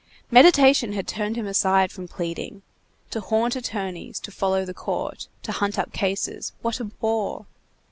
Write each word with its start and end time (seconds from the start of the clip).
Meditation 0.31 0.93
had 0.93 1.07
turned 1.07 1.35
him 1.35 1.45
aside 1.45 1.91
from 1.91 2.07
pleading. 2.07 2.63
To 3.11 3.21
haunt 3.21 3.55
attorneys, 3.55 4.19
to 4.21 4.31
follow 4.31 4.65
the 4.65 4.73
court, 4.73 5.27
to 5.43 5.51
hunt 5.51 5.77
up 5.77 5.93
cases—what 5.93 6.79
a 6.79 6.85
bore! 6.85 7.45